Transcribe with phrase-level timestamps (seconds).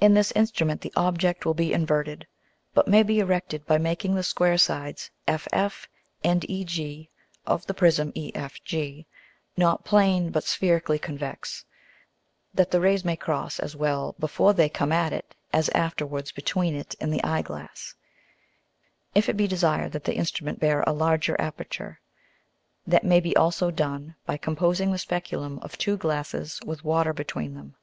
[0.00, 0.06] [Illustration: FIG.
[0.06, 2.28] 29.] In this Instrument the Object will be inverted,
[2.72, 5.88] but may be erected by making the square sides FF
[6.22, 7.08] and EG
[7.48, 9.06] of the Prism EFG
[9.56, 11.64] not plane but spherically convex,
[12.54, 16.76] that the Rays may cross as well before they come at it as afterwards between
[16.76, 17.96] it and the Eye glass.
[19.16, 21.98] If it be desired that the Instrument bear a larger aperture,
[22.86, 27.54] that may be also done by composing the Speculum of two Glasses with Water between
[27.54, 27.74] them.